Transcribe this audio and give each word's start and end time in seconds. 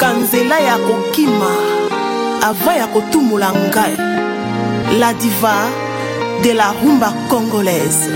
koyoka 0.00 0.18
nzela 0.20 0.58
ya 0.60 0.78
kokima 0.78 1.50
ava 2.48 2.74
ya 2.76 2.86
kotumula 2.86 3.50
ngai 3.52 3.94
la 5.00 5.12
diva 5.20 5.54
de 6.42 6.52
la 6.58 6.68
rumba 6.80 7.08
congolaise 7.30 8.08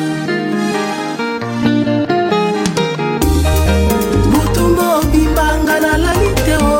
butumbu 4.33 4.83
obimbanga 4.99 5.77
nalali 5.85 6.31
te 6.45 6.55
o 6.57 6.77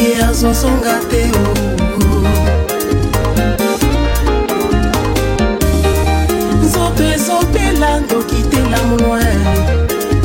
ye 0.00 0.10
azozonga 0.28 0.94
te 1.10 1.20
o 1.44 1.46
monwa 9.00 9.20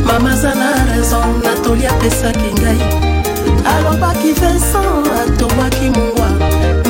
mama 0.06 0.32
aza 0.32 0.56
na 0.56 0.72
raison 0.90 1.34
natoli 1.44 1.86
apesaki 1.94 2.50
ngai 2.60 2.82
alobaki 3.76 4.30
vincent 4.40 5.06
atongwaki 5.22 5.88
mongwa 5.96 6.30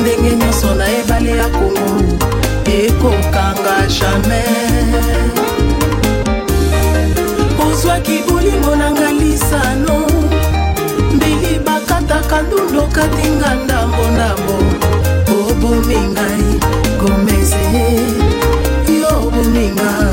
ndenge 0.00 0.32
nyonso 0.40 0.70
na 0.74 0.84
ebale 0.98 1.30
ya 1.40 1.48
kongo 1.54 1.94
ekokanga 2.80 3.74
jamai 3.94 4.44
ozwaki 7.64 8.16
bolingo 8.28 8.72
na 8.76 8.90
ngai 8.90 9.14
lisano 9.20 9.94
mbeli 11.14 11.52
bakataka 11.66 12.42
ndundo 12.42 12.82
katinga 12.96 13.54
ndambo 13.64 14.02
ndambo 14.14 14.54
obomi 15.48 15.98
ngai 16.12 16.46
gomeze 17.00 17.64
yo 19.00 19.08
obomi 19.26 19.66
ngai 19.76 20.07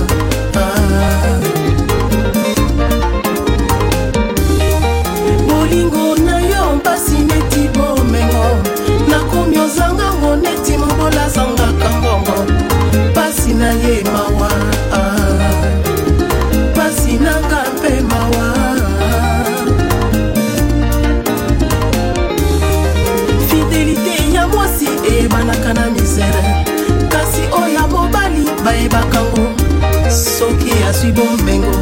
ye 13.84 14.02
mawa 14.04 14.50
pasi 16.76 17.14
nanga 17.26 17.60
mpe 17.74 17.94
mawa 18.10 18.48
fidelite 23.48 24.16
ya 24.34 24.48
mwasi 24.48 24.88
eyebanaka 25.10 25.74
na 25.74 25.86
misere 25.96 26.44
kasi 27.12 27.42
oyo 27.52 27.74
ya 27.76 27.84
mobali 27.88 28.46
bayebakango 28.66 29.48
soki 30.10 30.72
azwi 30.90 31.12
bomengo 31.12 31.76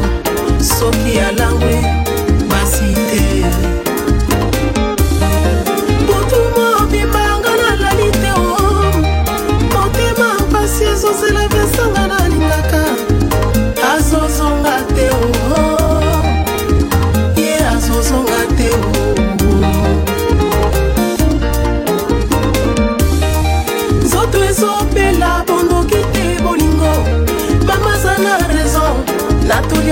soki 0.78 1.20
alangwe 1.20 1.93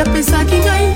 apesaki 0.02 0.58
ngai 0.58 0.91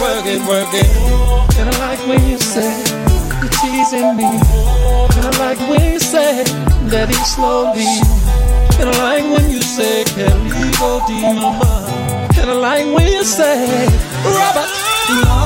work 0.00 0.24
it, 0.26 0.40
work 0.46 0.68
it. 0.74 0.88
And 1.58 1.72
I 1.74 1.78
like 1.78 2.00
when 2.06 2.22
you 2.28 2.38
say 2.38 2.74
you're 3.40 3.54
teasing 3.62 4.16
me. 4.16 4.26
And 5.16 5.24
I 5.28 5.32
like 5.44 5.60
when 5.68 5.92
you 5.92 5.98
say 5.98 6.44
that 6.90 7.08
it's 7.08 7.32
slowly. 7.34 7.88
And 8.78 8.90
I 8.90 8.94
like 9.08 9.24
when 9.38 9.50
you 9.50 9.62
say 9.62 10.04
can 10.04 10.36
we 10.60 10.68
go 10.78 11.00
deep, 11.06 11.22
mama. 11.22 11.86
And 12.36 12.50
I 12.50 12.54
like 12.54 12.86
when 12.94 13.10
you 13.12 13.24
say 13.24 13.56
Robert. 14.24 15.45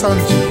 Sandy. 0.00 0.49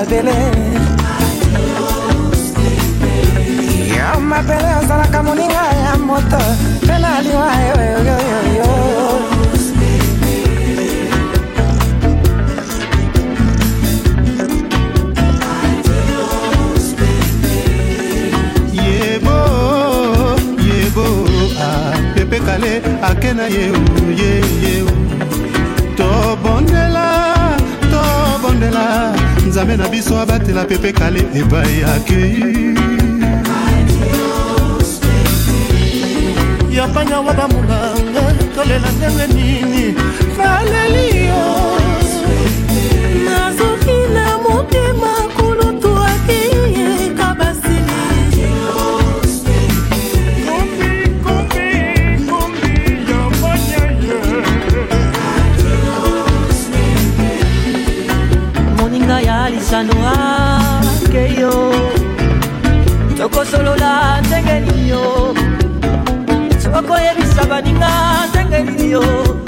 mabele 0.00 0.30
ya 3.96 4.18
mabele 4.20 4.70
ozalaka 4.80 5.22
moninga 5.22 5.64
ya 5.84 5.92
moto 6.08 6.40
mpe 6.82 6.96
na 7.02 7.12
liwa 7.20 7.48
yoyoyoyo 7.66 8.70
yebo 18.82 19.38
yebo 20.66 21.08
apepekale 21.70 22.82
ah, 23.02 23.08
ake 23.10 23.30
na 23.36 23.46
ye 23.54 23.64
oye 24.08 24.32
oh, 24.68 24.69
nzambe 29.50 29.76
na 29.76 29.88
biso 29.88 30.14
abatela 30.22 30.64
pepe 30.64 30.92
kale 30.92 31.20
epai 31.40 31.76
akei 31.94 32.74
yapanya 36.76 37.16
wa 37.26 37.32
bamulanga 37.38 38.24
tolela 38.54 38.88
ndenge 38.96 39.26
nini 39.34 39.84
naleli 40.38 41.26
yo 41.28 41.59
osolola 63.50 64.20
ndenge 64.26 64.60
nini 64.60 64.88
yo 64.90 65.04
sokoyebisa 66.62 67.42
baninga 67.50 67.92
ndenge 68.30 68.58
nini 68.64 68.86
yo 68.92 69.39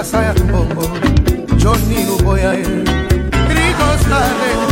kasa 0.00 0.22
ya 0.22 0.34
mbongo 0.44 0.82
joni 1.60 1.98
luboya 2.08 2.50
e 2.56 2.64
rikostare 3.52 4.48
eh. 4.64 4.69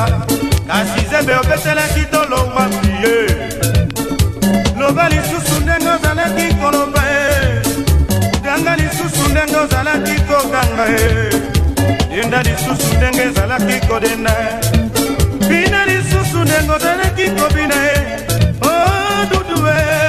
kasi 0.67 1.05
zembe 1.09 1.33
obetelaki 1.37 2.03
tolowa 2.11 2.67
pie 2.81 3.27
loba 4.79 5.09
lisusu 5.09 5.55
ndenge 5.63 5.89
ozalaki 5.89 6.53
koloba 6.61 7.01
e 7.11 7.61
ganga 8.43 8.75
lisusu 8.75 9.29
ndenge 9.31 9.57
ozalaki 9.57 10.15
kokanga 10.27 10.85
e 10.99 11.33
denda 12.09 12.41
lisusu 12.43 12.87
ndenge 12.97 13.21
ezalaki 13.21 13.87
kodenda 13.87 14.31
e 14.31 14.78
ndengo 16.49 16.75
teleki 16.79 17.25
kobina 17.37 17.75
ye 17.87 17.97
o 18.65 18.69
oh, 18.73 19.19
dudu 19.29 19.55
we 19.63 20.08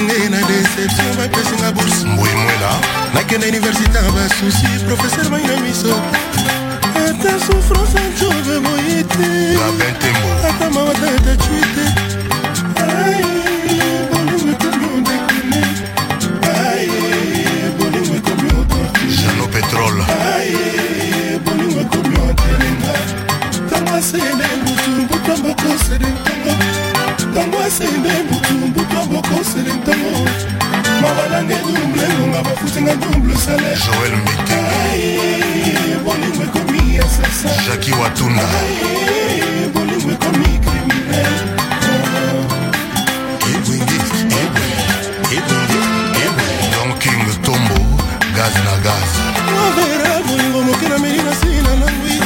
ndenge 0.00 0.28
na 0.28 0.36
deception 0.40 1.16
bapesinga 1.18 1.72
bourse 1.72 2.06
mbwemwela 2.06 2.70
nakende 3.14 3.46
université 3.48 3.96
ya 3.98 4.10
basusi 4.12 4.66
professeur 4.86 5.28
baina 5.30 5.56
miso 5.56 5.94
ata 7.06 7.46
souffrance 7.46 8.00
nzobe 8.12 8.60
boye 8.60 9.02
te 9.04 9.58
ata 10.48 10.70
mawata 10.70 11.06
etatue 11.16 11.60
te 11.60 12.12
Jano 19.22 19.46
Petrol. 19.52 20.00
Aye, 20.02 21.38
bolingo 21.44 21.80
ekomi 21.80 22.16
otelenga. 22.30 22.94
Tanga 23.70 24.02
sele 24.02 24.48
butu, 24.64 25.06
butamba 25.10 25.54
kosele 25.54 26.08
tanga. 26.46 26.71
ntango 27.32 27.58
esele 27.66 28.12
butu 28.28 28.54
butu 28.74 28.96
abokosele 29.00 29.72
ntango 29.82 30.24
mabalange 31.02 31.54
double 31.54 32.02
elonga 32.04 32.42
bafutinga 32.42 32.94
double 32.96 33.36
salaire 33.44 33.76
joel 33.84 34.12
mite 34.24 34.60
bolingo 36.04 36.42
ekomi 36.46 36.98
asasa 37.04 37.62
jaki 37.68 37.92
watunda 37.92 38.44
bolingo 39.74 40.10
ekomi 40.12 40.60
criminel 40.64 41.34
donking 46.74 47.26
tombo 47.44 47.78
gaz 48.36 48.54
na 48.66 48.74
gaz 48.86 49.10
overa 49.66 50.20
bolingo 50.28 50.62
moke 50.62 50.88
na 50.88 50.98
meli 50.98 51.22
na 51.22 51.34
sina 51.40 51.70
nangwi 51.80 52.16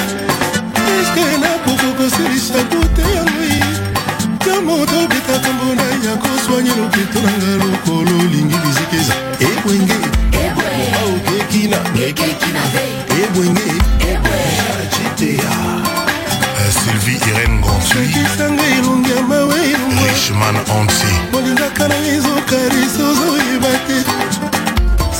eske 1.01 1.25
nakokokosirisa 1.43 2.59
koteya 2.71 3.26
nai 5.75 5.99
yakoswanye 6.07 6.71
loketo 6.81 7.19
na 7.21 7.33
nga 7.39 7.65
lokolo 7.65 8.11
olingi 8.21 8.57
biziki 8.65 8.97
eza 9.01 9.15
ebwenge 9.49 9.97
aokekina 11.01 11.79
ebwenge 13.23 13.73
citea 14.95 15.51
euh, 16.59 16.73
sylvie 16.81 17.19
irene 17.29 17.59
gontuikisanga 17.63 18.63
elongi 18.79 19.11
ya 19.11 19.23
mawe 19.23 19.59
elongorichman 19.71 20.57
onsi 20.79 21.11
bolingaka 21.33 21.89
na 21.89 21.97
ezokarisa 22.15 23.03
ozoyeba 23.11 23.71
te 23.87 23.99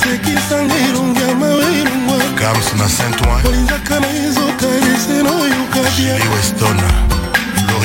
sekisanga 0.03 0.75
elongi 0.89 1.21
ya 1.21 1.35
mawe 1.35 1.65
elongwa 1.81 2.17
gams 2.41 2.69
na 2.79 2.89
saint 2.89 3.21
oin 3.23 3.43
bolingaka 3.43 4.01
na 4.01 4.07
ezokarisa 4.27 5.13
noyoka 5.23 5.81
bia 5.97 6.15
westona 6.37 7.07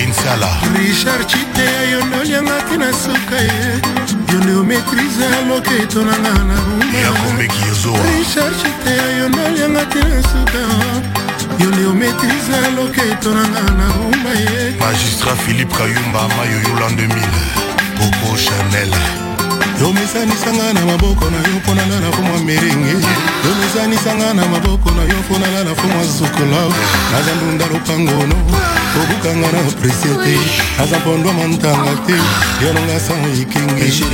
corin 0.02 0.12
sala 0.14 0.50
richard 0.78 1.28
citeya 1.28 1.82
yo 1.92 2.00
nde 2.06 2.18
oliangaki 2.18 2.78
na 2.78 2.94
suka 2.94 3.36
ye 3.36 3.76
yo 4.34 4.38
nde 4.40 4.52
omaitrise 4.60 5.24
ya 5.24 5.42
loketo 5.48 6.00
na 6.06 6.12
nga 6.20 6.34
na 6.44 6.56
bumayakomeki 6.62 7.62
yozoa 7.68 8.00
richard 8.18 8.54
citeya 8.62 9.18
yo 9.18 9.30
nde 9.30 9.40
oliangaki 9.46 9.98
na 9.98 10.22
suka 10.22 10.60
yo 11.64 11.70
nde 11.70 11.86
omaitrise 11.86 12.52
ya 12.64 12.70
loketo 12.72 13.30
na 13.32 13.48
nga 13.48 13.62
na 13.72 13.88
buma 13.94 14.30
ye 14.30 14.74
magistrat 14.80 15.38
philippe 15.46 15.76
kayumba 15.78 16.28
mayoyo 16.38 16.80
lan 16.80 16.94
2000 16.94 17.08
coco 18.00 18.36
chanel 18.38 19.20
yomesanisanga 19.82 20.74
na 20.74 20.86
maboko 20.86 21.26
na 21.34 21.38
yo 21.38 21.54
mpo 21.58 21.74
nalala 21.76 22.12
fo 22.15 22.22
mwa 22.22 22.39
merenge 22.39 22.96
yomesanisanga 23.50 24.34
na 24.34 24.46
maboko 24.46 24.91
na 24.91 25.02
yo 25.02 25.17
mpo 25.20 25.39
nalala 25.39 25.76
fo 25.76 25.88
mwa 25.88 26.04
zukola 26.06 26.62
naza 27.12 27.32
ndunda 27.36 27.65
lopangono 27.67 28.36
kobukanga 28.94 29.48
na 29.52 29.62
presie 29.82 30.13
te 30.24 30.38
naza 30.78 30.98
mpondo 31.00 31.34
mantanga 31.34 31.94
te 32.06 32.15
yalonga 32.65 33.00
san 33.00 33.22
ekenge 33.41 34.06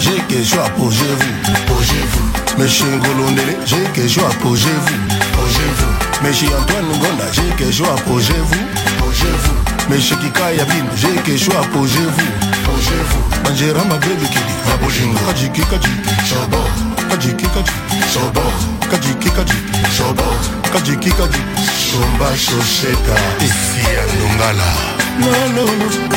j'ai 0.00 0.20
que 0.28 0.38
joie 0.50 0.70
pour 0.76 0.90
je 0.92 1.04
vous, 1.20 1.34
pour 1.66 1.82
je 1.82 2.00
vous. 2.12 2.30
Mes 2.58 2.68
chingolondele, 2.68 3.56
j'ai 3.66 3.84
que 3.94 4.06
joie 4.06 4.30
pour 4.40 4.54
je 4.56 4.68
vous, 4.84 5.18
pour 5.34 5.46
je 5.54 5.62
vous. 5.78 5.83
Mais 6.24 6.32
chez 6.32 6.46
Antoine 6.46 6.86
Ngonda, 6.86 7.26
j'ai 7.32 7.42
que 7.62 7.70
joie, 7.70 7.94
apogez-vous. 7.98 8.64
Apogez-vous. 8.96 9.54
Mais 9.90 10.00
chez 10.00 10.16
Kika 10.16 10.54
Yabino, 10.54 10.88
j'ai 10.96 11.14
que 11.20 11.36
joie, 11.36 11.60
apogez-vous. 11.64 12.30
Apogez-vous. 12.64 13.44
Manjera 13.44 13.84
ma 13.84 13.98
bébé 13.98 14.24
qui 14.32 14.38
dit, 14.48 14.58
va 14.64 14.74
bojingo. 14.78 15.18
Kaji 15.28 15.48
Kikaji, 15.50 15.92
Chabot. 16.24 16.68
Kaji 17.10 17.32
Kikaji, 17.36 17.72
Chabot. 18.10 18.56
Kaji 18.90 19.14
Kikaji, 19.20 19.58
Chabot. 19.94 20.42
Kaji 20.72 20.94
Kikaji, 20.96 21.40
Chomba 21.76 22.30
Chocheta, 22.34 23.16
ici 23.42 23.86
à 24.00 24.02
Nongala. 24.16 24.72
Non, 25.20 25.46
non, 25.56 25.66
non. 25.66 25.86
Oui. 26.08 26.14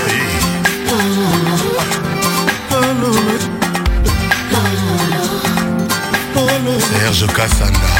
Serge 6.79 7.25
Kassanda. 7.33 7.91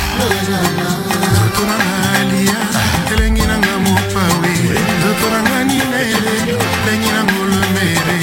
maria 2.37 2.57
elengi 3.13 3.41
nanga 3.49 3.73
mopawe 3.85 4.51
nzoto 4.97 5.25
nanga 5.33 5.63
ninele 5.69 6.49
elengi 6.85 7.09
nango 7.15 7.39
lemere 7.51 8.19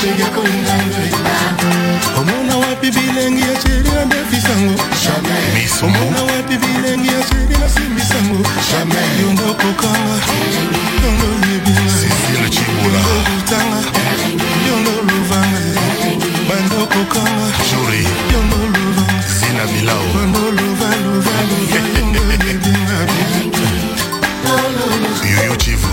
apegeko 0.00 0.40
nzanzela 0.40 1.28
omona 2.20 2.54
wapi 2.56 2.88
bilengi 2.90 3.40
ya 3.40 3.60
sheri 3.62 3.90
andefisango 4.02 4.82
omona 5.84 6.22
wapi 6.24 6.56
bilengi 6.58 7.08
ya 7.08 7.20
sheri 7.28 7.56
nasimbisango 7.60 8.48
yongo 9.22 9.54
kokanga 9.54 10.18
yongo 11.04 11.26
yebingaotanga 11.50 13.80
yongo 14.68 14.94
lovanga 15.08 15.62
bando 16.48 16.80
kokanga 16.86 17.46
yongo 18.32 18.60
lovanga 18.74 19.64
bando 20.14 20.42
lovalovaloa 20.50 21.72
yongo 21.72 22.20
yebinga 22.32 23.00
yoyo 25.34 25.56
chivu 25.56 25.92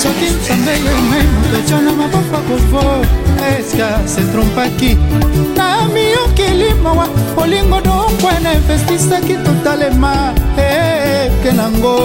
soki 0.00 0.24
nzambe 0.24 0.72
yo 0.74 0.96
memodejo 1.10 1.76
na 1.82 1.92
mabofa 1.92 2.38
kovo 2.38 3.04
eske 3.50 3.84
setrompaki 4.06 4.96
na 5.56 5.86
miyokeli 5.94 6.74
mawa 6.82 7.06
olingo 7.36 7.80
dokwena 7.80 8.52
investisaki 8.52 9.34
totalema 9.44 10.32
eke 10.56 11.48
eh, 11.48 11.54
nango 11.54 12.00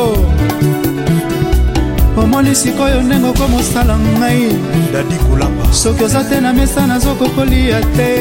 omoni 2.25 2.55
sikoyo 2.61 3.01
ndenge 3.05 3.27
okomosala 3.33 3.93
ngai 4.17 4.41
dadi 4.93 5.15
kulamba 5.25 5.63
soki 5.81 6.03
oza 6.05 6.21
te 6.29 6.37
na 6.45 6.51
mesa 6.57 6.81
nazokokolia 6.91 7.77
te 7.95 8.11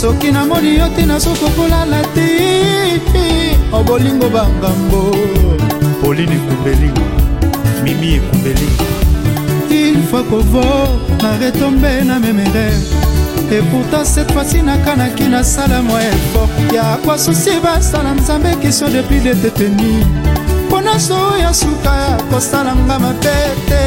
soki 0.00 0.28
namoni 0.36 0.70
yo 0.78 0.86
te 0.96 1.02
nazokokolala 1.10 2.00
te 2.14 2.28
obolingo 3.78 4.26
oh, 4.26 4.30
bangambo 4.36 5.00
polini 6.00 6.36
ekumbelinga 6.40 7.06
mimi 7.84 8.08
ekumbelinga 8.18 8.84
ilfa 9.82 10.20
kovo 10.30 10.68
na 11.22 11.30
retombe 11.40 11.92
na 12.08 12.16
memere 12.18 12.66
et 13.54 13.62
pourtant 13.70 14.04
cette 14.04 14.32
fois-ci 14.32 14.62
nakanaki 14.62 15.24
nasala 15.24 15.82
mwa 15.82 15.98
effort 16.02 16.50
ya 16.74 16.96
kwasusi 17.04 17.50
basala 17.64 18.14
nzambe 18.14 18.54
kiso 18.62 18.86
depuis 18.88 19.20
de 19.20 19.34
détenir 19.34 20.02
nyonso 20.90 21.36
ya 21.38 21.54
suka 21.54 21.92
ya 21.96 22.16
kosala 22.30 22.72
nga 22.86 22.96
mabe 22.98 23.32
te 23.68 23.86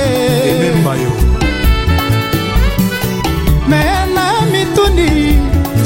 me 3.72 3.80
na 4.16 4.24
mituni 4.52 5.10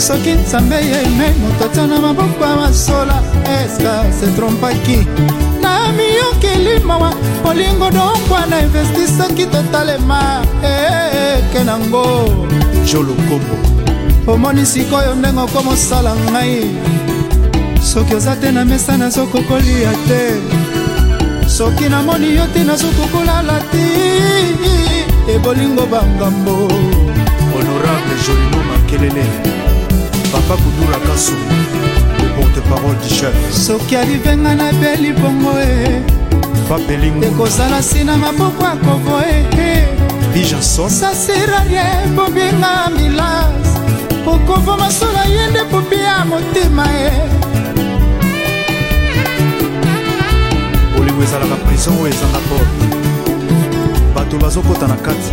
soki 0.06 0.32
nzambe 0.42 0.76
ya 0.92 1.00
eme 1.10 1.28
moto 1.42 1.66
tia 1.74 1.88
na 1.88 1.98
maboko 2.06 2.42
ya 2.50 2.56
masola 2.64 3.18
eska 3.56 3.94
se 4.20 4.28
trompaki 4.36 4.98
na 5.62 5.74
miyokeli 5.98 6.74
mawa 6.86 7.12
molingo 7.44 7.88
dokwana 7.98 8.56
investisaki 8.66 9.46
totalema 9.46 10.20
eke 10.62 11.58
eh, 11.58 11.66
nango 11.66 12.04
jolokombo 12.92 13.56
omoni 14.32 14.66
sikoyo 14.66 15.16
ndenge 15.16 15.40
okomosala 15.42 16.14
ngai 16.32 16.62
soki 17.94 18.16
oza 18.16 18.36
te 18.36 18.52
na 18.52 18.66
mesa 18.66 18.98
nazokokolia 18.98 19.92
te 20.08 20.22
soki 21.58 21.90
namoni 21.90 22.36
yo 22.36 22.46
te 22.54 22.62
nazuku 22.64 23.06
kolala 23.12 23.56
te 23.72 23.86
ebolingo 25.34 25.86
bangambo 25.94 26.54
honorable 27.54 28.16
jolino 28.26 28.60
makelele 28.70 29.26
papa 30.32 30.56
kudura 30.64 31.00
kasu 31.08 31.34
porte 32.36 32.62
parole 32.70 32.98
du 33.04 33.10
chef 33.18 33.36
soki 33.66 33.96
alivenga 33.96 34.54
na 34.60 34.72
beli 34.82 35.12
bongo 35.14 35.58
e 35.58 35.98
eh. 36.76 37.28
ekozala 37.28 37.80
nsina 37.80 38.18
maboko 38.18 38.64
ya 38.64 38.76
kovo 38.76 39.16
eesaseraye 40.36 41.86
eh. 41.88 42.08
bobenga 42.16 42.90
milas 42.96 43.68
okova 44.28 44.78
masolo 44.78 45.20
yende 45.38 45.64
popi 45.72 45.96
ya 46.06 46.26
motema 46.26 46.86
e 47.08 47.47
bandeko 51.18 51.24
ezalaka 51.24 51.56
prison 51.68 51.96
oyo 51.98 52.12
ezanga 52.14 52.40
port 52.48 52.68
bato 54.16 54.38
bazokɔta 54.38 54.88
na 54.88 54.96
kati 54.96 55.32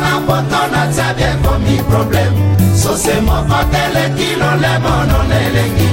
na 0.00 0.20
poto 0.26 0.60
natia 0.72 1.12
bien 1.14 1.38
komi 1.42 1.78
probleme 1.90 2.56
sose 2.74 3.20
moko 3.20 3.58
teleki 3.72 4.36
lolemo 4.36 4.94
nonelengi 5.10 5.90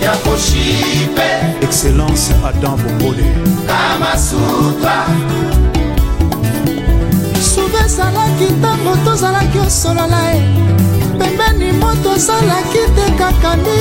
ya 0.00 0.12
koshipe 0.24 1.28
excellence 1.62 2.34
adam 2.44 2.76
bobole 2.76 3.24
kamasutra 3.68 5.06
suve 7.40 7.78
ezalaki 7.86 8.46
ntango 8.58 8.92
tozalaki 9.04 9.58
osolola 9.58 10.20
e 10.36 10.40
pembeni 11.18 11.72
moto 11.80 12.14
ezalaki 12.18 12.82
te 12.96 13.06
kakami 13.18 13.78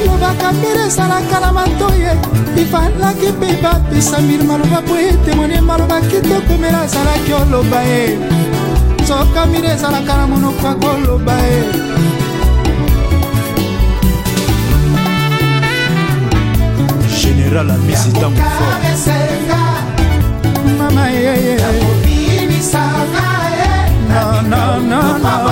balobaka 0.00 0.52
mbele 0.52 0.80
ezalaka 0.86 1.36
na 1.40 1.50
matoi 1.52 2.08
bifalaki 2.54 3.26
mpe 3.36 3.48
bapesa 3.62 4.16
mbili 4.22 4.44
maloba 4.48 4.80
po 4.86 4.94
etemoni 4.96 5.56
malobaki 5.68 6.18
te 6.26 6.36
komela 6.48 6.80
azalaki 6.86 7.32
oloba 7.40 7.80
ye 7.90 8.04
nzoka 9.02 9.40
mbili 9.48 9.66
ezalaka 9.74 10.12
na 10.18 10.24
monoko 10.30 10.62
ya 10.66 10.74
koloba 10.82 11.32
ye 11.46 11.60
général 17.20 17.68
amisi 17.76 18.08
ntango 18.10 18.42
fort 18.56 19.06
mama 20.78 21.04
yeye 21.10 21.56
non, 24.10 24.44
non, 24.50 24.82
non, 24.90 25.18
non. 25.22 25.49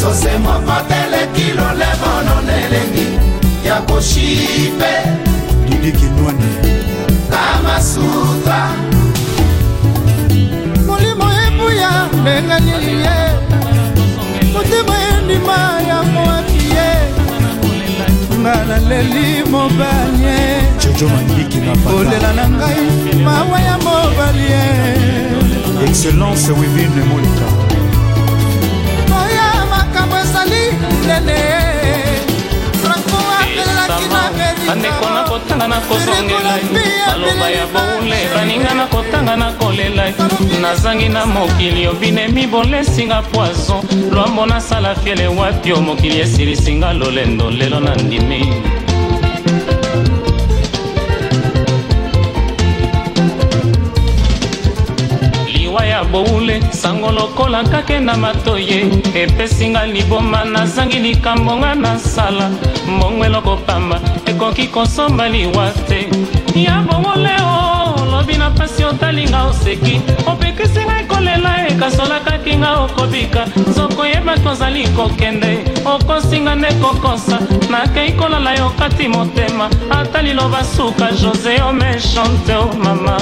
sose 0.00 0.30
moko 0.38 0.76
teleki 0.88 1.52
lolebono 1.58 2.34
nelengi 2.48 3.08
ya 3.66 3.80
koshipe 3.88 4.92
didikinwani 5.68 6.48
kamasutra 7.30 8.60
molimo 10.86 11.26
ebuya 11.46 11.90
ndenge 12.20 12.58
nini 12.64 12.92
ye 13.06 13.16
motema 14.52 14.94
endima 15.10 15.58
ya 15.88 16.02
mwaki 16.02 16.62
ye 16.76 16.88
nga 18.38 18.52
naleli 18.68 19.26
mobali 19.50 20.22
ye 20.22 20.40
kolela 21.90 22.30
na 22.36 22.44
ngai 22.50 22.84
mawa 23.24 23.58
ya 23.68 23.76
mobali 23.84 24.44
ye 24.54 24.62
excellence 25.86 26.48
wivine 26.58 27.02
monika 27.10 27.67
monene 31.08 31.34
franco 32.82 33.18
apelaki 33.40 34.08
na 34.08 34.68
bandeko 34.68 35.14
na 35.14 35.22
kotanga 35.24 35.68
na 35.68 35.80
kozongela 35.80 36.58
maloba 37.08 37.48
ya 37.50 37.66
boule 37.66 38.16
baninga 38.34 38.74
na 38.74 38.86
kotanga 38.86 39.36
na 39.36 39.52
kolela 39.52 40.12
nazangi 40.60 41.08
na 41.08 41.26
mokili 41.26 41.86
obinemi 41.88 42.46
bolesinga 42.46 43.22
poison 43.22 43.82
lwambo 44.12 44.46
nasala 44.46 44.94
fiele 44.94 45.26
wapi 45.28 45.68
yo 45.68 45.80
mokili 45.80 46.20
esilisinga 46.20 46.92
lolendo 46.92 47.50
lelo 47.50 47.80
na 47.80 47.94
ndimi 47.96 48.62
boule 56.12 56.60
sango 56.70 57.10
lokola 57.12 57.64
kake 57.64 57.98
na 58.00 58.16
matoye 58.16 58.80
epesinga 59.14 59.86
liboma 59.86 60.44
nazangi 60.44 60.98
likambo 60.98 61.56
nga 61.56 61.74
nasala 61.74 62.50
mbongo 62.88 63.24
eloko 63.24 63.56
pamba 63.56 64.00
ekoki 64.26 64.66
kosomba 64.68 65.28
liwa 65.28 65.70
te 65.88 66.00
ya 66.60 66.80
bongole 66.86 67.30
o 67.42 68.04
lobi 68.10 68.34
na 68.38 68.50
mpasi 68.50 68.84
otalinga 68.84 69.42
oseki 69.50 70.00
opekisinga 70.30 70.94
ekolela 71.00 71.52
ekasolakaki 71.68 72.56
nga 72.56 72.70
okobika 72.84 73.42
nzoko 73.70 74.06
yeba 74.06 74.34
tozali 74.44 74.88
kokende 74.96 75.52
okosinga 75.94 76.54
nde 76.54 76.70
kokosa 76.82 77.38
nakei 77.70 78.12
kolala 78.12 78.54
yo 78.54 78.68
kati 78.78 79.08
motema 79.08 79.68
ata 79.90 80.22
liloba 80.22 80.64
suka 80.64 81.06
jose 81.20 81.54
o 81.68 81.72
mechante 81.72 82.54
o 82.54 82.66
mama 82.84 83.16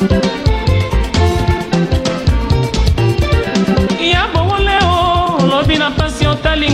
thank 0.00 0.24
you 0.24 0.29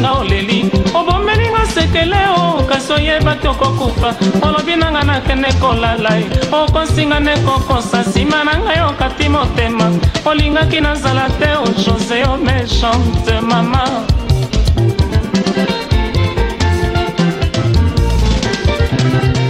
nga 0.03 0.13
oleli 0.19 0.61
obomeli 0.95 1.47
nga 1.53 1.65
sekele 1.75 2.19
o 2.37 2.65
kasi 2.69 2.93
oyeba 2.93 3.35
te 3.41 3.49
okokufa 3.49 4.11
olobi 4.47 4.75
na 4.77 4.89
nga 4.91 5.03
nakende 5.09 5.51
kolala 5.61 6.11
ye 6.21 6.27
okosinga 6.61 7.19
nde 7.21 7.35
kokosa 7.47 7.99
nsima 8.03 8.41
na 8.45 8.53
ngai 8.65 8.81
okati 8.91 9.29
motema 9.29 9.87
olingaki 10.31 10.81
nazala 10.81 11.27
te 11.39 11.51
o 11.65 11.67
jose 11.83 12.19
o 12.33 12.37
méchante 12.47 13.35
mama 13.41 13.85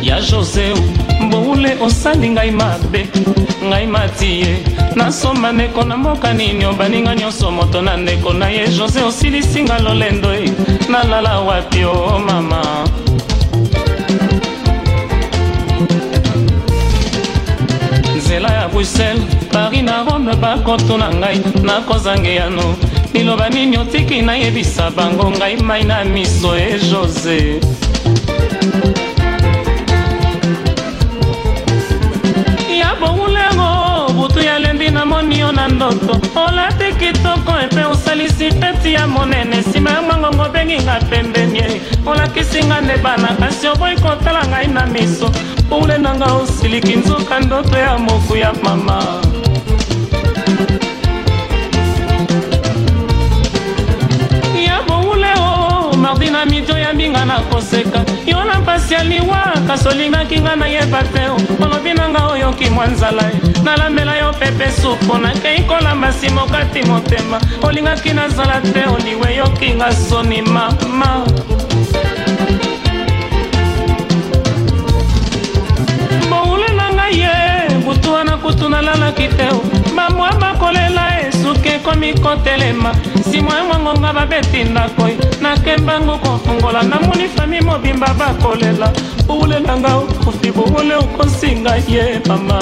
ya 0.08 0.16
joseu 0.28 0.76
mokule 1.56 1.76
osali 1.82 2.28
ngai 2.34 2.50
mabe 2.60 3.00
ngai 3.68 3.86
mati 3.86 4.30
ye 4.40 4.54
nasomba 4.96 5.52
ndeko 5.52 5.84
na 5.84 5.96
mboka 5.96 6.32
nini 6.34 6.64
obaninga 6.64 7.14
nyonso 7.14 7.50
moto 7.50 7.82
na 7.82 7.96
ndeko 7.96 8.32
na 8.32 8.46
ye 8.48 8.66
jose 8.76 9.00
osilisi 9.02 9.62
nga 9.62 9.78
lolendo 9.82 10.30
e 10.44 10.52
nalala 10.90 11.40
wapi 11.40 11.84
o 11.84 12.18
mama 12.18 12.60
nzela 18.16 18.48
ya 18.50 18.68
bruxelles 18.68 19.24
paris 19.52 19.82
na 19.82 20.02
rome 20.04 20.36
bakotuna 20.36 21.08
ngai 21.14 21.38
nakozange 21.62 22.34
yano 22.34 22.74
liloba 23.14 23.48
nini 23.48 23.76
otiki 23.78 24.22
nayebisa 24.22 24.90
bango 24.96 25.30
ngai 25.30 25.56
mai 25.56 25.84
na 25.84 26.04
miso 26.04 26.52
e 26.56 26.78
jose 26.90 27.38
ndoto 35.76 36.20
olati 36.48 36.84
kitoko 36.98 37.52
mpe 37.72 37.80
eh, 37.80 37.90
osalisi 37.90 38.50
feti 38.50 38.92
ya 38.94 39.06
monene 39.06 39.56
nsima 39.56 39.90
ya 39.90 40.02
mwangongo 40.02 40.42
obengi 40.42 40.76
nga 40.82 40.94
pembeni 41.10 41.58
eh. 41.58 41.80
olakisi 42.06 42.60
nga 42.66 42.80
nde 42.80 42.96
bana 43.04 43.28
kasi 43.40 43.68
oboyi 43.68 43.96
kotala 44.04 44.42
ngai 44.50 44.66
na 44.68 44.86
miso 44.86 45.30
pule 45.68 45.98
na 45.98 46.14
nga 46.16 46.24
osiliki 46.32 46.96
nzoka 46.96 47.40
ndoto 47.40 47.78
ya 47.78 47.98
moku 47.98 48.36
ya 48.36 48.52
mama 48.62 48.98
ya 54.68 54.76
boule 54.88 55.32
o 55.38 55.44
oh, 55.44 55.96
mardi 55.96 56.30
na 56.30 56.46
midio 56.46 56.78
ya 56.78 56.92
mbinga 56.92 57.24
na 57.24 57.36
koseka 57.50 58.00
yo 58.26 58.44
na 58.44 58.60
mpasi 58.60 58.94
ya 58.94 59.04
liwa 59.04 59.42
kasi 59.66 59.88
olingaki 59.88 60.40
nga 60.40 60.56
nayeba 60.56 61.02
te 61.02 61.20
nayoki 62.56 62.70
mwa 62.74 62.86
nzala 62.86 63.30
nalambela 63.64 64.16
yo 64.16 64.32
pepe 64.32 64.70
supu 64.82 65.18
nakei 65.18 65.60
kolamba 65.66 66.12
simoka 66.12 66.64
ti 66.72 66.82
motema 66.82 67.38
olingaki 67.62 68.12
nazala 68.14 68.60
te 68.62 68.84
oliwe 68.86 69.36
yokinga 69.36 69.92
soni 69.92 70.42
mama 70.42 71.26
boule 76.30 76.68
na 76.76 76.92
ngai 76.94 77.20
ye 77.20 77.30
butu 77.84 78.12
wana 78.12 78.36
kutu 78.38 78.68
nalalaki 78.68 79.28
te 79.28 79.48
bamwa 79.96 80.30
bakolela 80.40 81.15
suki 81.46 81.68
ekomi 81.68 82.14
kotelema 82.14 82.94
nsima 83.18 83.58
ya 83.58 83.64
mwangonga 83.64 84.12
babeti 84.12 84.64
ndako 84.64 85.08
nakembango 85.40 86.16
kofungola 86.18 86.82
namoni 86.82 87.28
fami 87.34 87.60
mobimba 87.60 88.06
bakolela 88.18 88.92
oulelanga 89.28 89.94
okofi 89.96 90.50
bowole 90.52 90.94
okosinga 90.94 91.74
ye 91.90 92.20
mama 92.28 92.58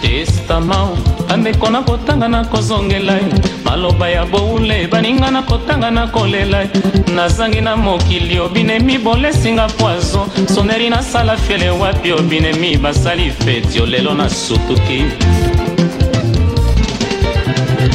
testama 0.00 1.07
bandeko 1.38 1.70
na 1.70 1.82
kotanga 1.82 2.28
na 2.28 2.44
kozongela 2.44 3.12
ye 3.14 3.30
maloba 3.64 4.08
ya 4.08 4.24
boule 4.26 4.86
baninga 4.88 5.30
na 5.30 5.42
kotanga 5.42 5.90
na 5.90 6.06
kolela 6.06 6.60
ye 6.62 6.70
nazangi 7.14 7.60
na 7.60 7.76
mokili 7.76 8.40
obinemi 8.40 8.98
bolesinga 8.98 9.68
poison 9.78 10.26
soneri 10.54 10.90
nasala 10.90 11.36
fiele 11.36 11.70
wapi 11.70 12.12
obinemi 12.12 12.76
basali 12.76 13.30
feti 13.30 13.80
olelo 13.80 14.14
na 14.14 14.28
sutuki 14.28 15.04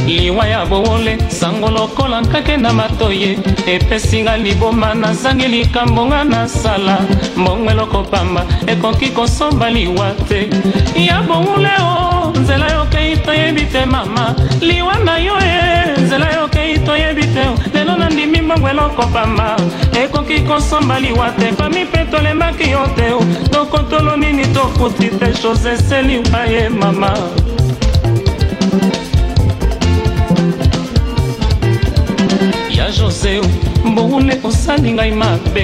liwa 0.07 0.47
ya 0.47 0.65
bowole 0.65 1.17
sango 1.27 1.69
lokola 1.71 2.21
nkake 2.21 2.57
na 2.57 2.73
matoye 2.73 3.31
epesinga 3.67 4.37
liboma 4.37 4.93
nazangi 4.93 5.47
likambo 5.47 6.05
nga 6.05 6.23
nasala 6.23 6.97
mbongo 7.37 7.69
eloko 7.71 8.03
pamba 8.03 8.45
ekoki 8.67 9.09
kosomba 9.09 9.69
liwa 9.69 10.11
te 10.29 10.49
ya 11.03 11.21
bowule 11.21 11.69
o 11.79 11.93
oh. 11.99 12.22
nzela 12.43 12.67
yokei 12.73 13.17
toyebi 13.25 13.65
te 13.71 13.85
mama 13.85 14.35
liwa 14.59 14.93
na 15.05 15.17
yo 15.17 15.35
e 15.39 16.01
nzela 16.01 16.27
yokei 16.35 16.77
toyebi 16.79 17.21
te 17.33 17.43
lelo 17.73 17.95
nandimi 17.97 18.41
mbongo 18.41 18.67
eloko 18.69 19.03
pamba 19.13 19.55
ekoki 20.03 20.39
kosomba 20.41 20.99
liwa 20.99 21.27
te 21.39 21.47
fami 21.57 21.83
mpe 21.83 22.01
tolemaki 22.11 22.69
yo 22.71 22.83
te 22.95 23.07
dokotolo 23.51 24.15
nini 24.17 24.45
tokuti 24.55 25.07
te 25.19 25.31
chose 25.41 25.71
eseliwa 25.71 26.41
ye 26.53 26.69
mama 26.69 27.13
joseo 32.99 33.43
mbongune 33.89 34.35
osali 34.49 34.89
ngai 34.95 35.11
mabe 35.21 35.63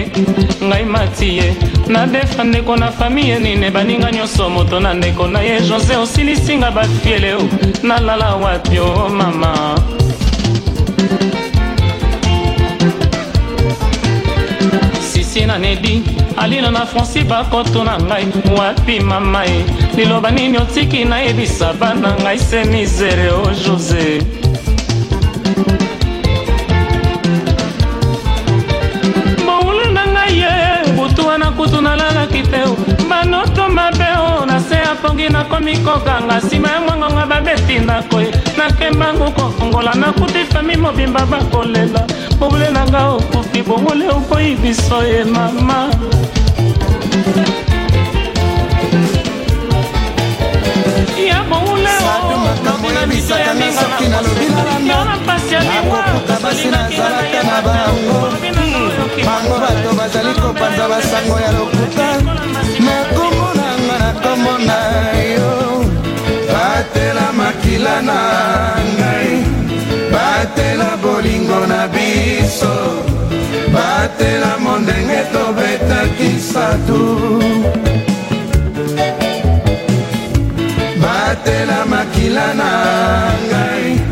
ngai 0.69 0.85
matie 0.93 1.45
nadefa 1.93 2.43
ndeko 2.49 2.73
na 2.81 2.89
famiye 2.97 3.35
nine 3.45 3.67
baninga 3.75 4.09
nyonso 4.15 4.43
moto 4.55 4.77
na 4.85 4.91
ndeko 4.93 5.23
na 5.33 5.39
ye 5.47 5.57
jose 5.69 5.93
osilisinga 6.03 6.71
bafieleo 6.71 7.41
nalala 7.83 8.29
wapio 8.35 9.09
mama 9.19 9.53
sisi 15.13 15.45
na 15.45 15.57
nedi 15.57 16.01
alino 16.37 16.71
na 16.71 16.85
franci 16.85 17.21
bakoto 17.23 17.83
na 17.83 17.95
ngai 18.07 18.27
wapi 18.57 18.99
mama 18.99 19.43
ye 19.45 19.63
liloba 19.97 20.31
nini 20.31 20.57
otiki 20.57 21.05
nayebisa 21.05 21.73
bana 21.73 22.15
ngai 22.21 22.39
se 22.39 22.63
misere 22.63 23.29
o 23.31 23.49
jose 23.63 24.19
mosusu 31.69 31.81
nalalaki 31.81 32.41
te 32.41 32.61
banoto 33.09 33.69
mabe 33.69 34.07
o 34.17 34.45
na 34.45 34.59
se 34.59 34.75
apongi 34.75 35.29
nakomi 35.29 35.73
koganga 35.83 36.37
nsima 36.39 36.67
ya 36.71 36.79
mwangonga 36.81 37.25
babetindako 37.25 38.19
ye 38.21 38.29
nakembangu 38.57 39.31
kofungola 39.31 39.93
nakuti 39.93 40.43
fami 40.51 40.75
mobimba 40.77 41.25
bakolela 41.25 42.01
bobule 42.39 42.69
na 42.73 42.85
nga 42.85 43.07
okufi 43.09 43.61
bongole 43.63 44.05
okoyi 44.09 44.55
biso 44.55 44.97
ye 45.03 45.23
mama 45.23 45.89
ya 51.29 51.39
bongule 51.49 51.89
nabuna 52.63 53.05
biso 53.09 53.35
ya 53.37 53.53
minga 53.53 55.01
na 55.03 55.15
mpasi 55.15 55.53
ya 55.53 55.61
liwa 55.61 56.03
tolingaki 56.41 56.67
na 56.67 57.75
ye 57.75 58.58
bango 59.25 59.55
bato 59.63 59.89
bazali 59.99 60.33
kopanza 60.41 60.85
basango 60.91 61.37
ya 61.45 61.51
lokuta 61.57 62.09
na 62.85 62.97
kombo 63.15 63.47
na 63.59 63.67
nga 63.85 63.95
na 64.03 64.11
kombo 64.23 64.53
na 64.69 64.79
yo 65.33 65.53
batela 66.51 67.25
makila 67.39 67.95
na 68.09 68.19
ngai 68.97 69.31
batela 70.13 70.89
bolingo 71.03 71.59
na 71.71 71.81
biso 71.93 72.75
batela 73.75 74.51
mondenge 74.63 75.19
tobetaki 75.33 76.29
satu 76.51 77.01
batela 81.03 81.79
makila 81.93 82.47
na 82.61 82.69
ngai 83.49 84.08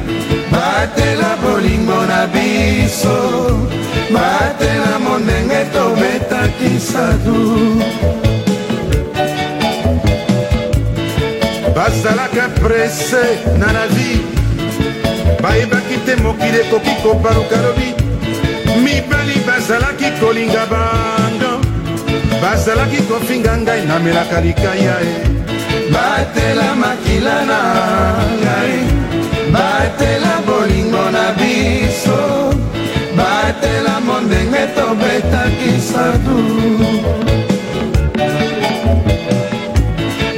batela 0.88 1.36
bolingo 1.44 2.00
na 2.06 2.26
biso 2.28 3.60
batela 4.14 5.00
monenge 5.06 5.62
tobetaki 5.74 6.80
sadu 6.80 7.80
bazalaka 11.76 12.46
prese 12.62 13.24
na 13.60 13.72
na 13.78 13.86
vie 13.96 14.22
bayebaki 15.42 15.98
te 16.06 16.16
mokili 16.24 16.60
ekoki 16.66 16.94
kobaluka 17.04 17.58
lobi 17.66 17.90
mibali 18.84 19.38
bazalaki 19.48 20.10
kolinga 20.20 20.64
bando 20.72 21.54
bazalaki 22.42 23.00
kofinga 23.10 23.54
ngai 23.64 23.82
namelaka 23.90 24.38
likaya 24.46 24.96
e 25.12 25.14
batela 25.94 26.68
makila 26.82 27.36
na 27.50 27.60
ngai 28.44 28.97
batela 29.88 30.40
bolingo 30.46 31.04
na 31.18 31.26
biso 31.40 32.20
batela 33.20 33.96
mondenge 34.08 34.64
tobetaki 34.76 35.72
sadu 35.90 36.40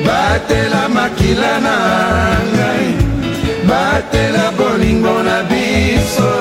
batela 0.05 0.83
makila 0.97 1.53
na 1.65 1.77
ngai 2.55 2.87
batela 3.69 4.45
bolingo 4.59 5.15
na 5.29 5.37
biso 5.49 6.31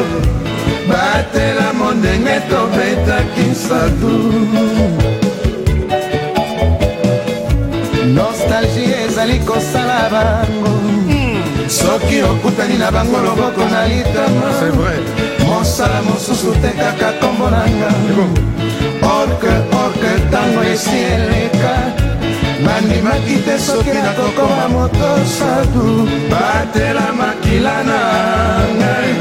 batela 0.93 1.69
mondenge 1.81 2.37
tobetaki 2.51 3.47
sadu 3.65 4.17
nostalgie 8.19 8.95
ezali 9.09 9.39
kosala 9.49 10.01
bango 10.13 10.98
soki 11.69 12.19
okutani 12.25 12.79
na 12.79 12.91
bango 12.91 13.17
loboko 13.25 13.65
na 13.71 13.85
litama 13.89 14.49
mosala 15.55 16.01
mosusu 16.09 16.51
te 16.63 16.71
kaka 16.81 17.09
kombo 17.21 17.47
na 17.53 17.63
nga 17.79 17.91
orke 19.17 19.53
orke 19.83 20.13
ntango 20.29 20.61
esi 20.73 20.99
eleka 21.15 21.73
bandimaki 22.65 23.37
te 23.47 23.55
soki 23.67 23.93
nakokoma 24.05 24.65
moto 24.75 25.11
sadu 25.37 25.87
batela 26.31 27.07
makila 27.21 27.77
na 27.91 28.01
ngai 28.79 29.15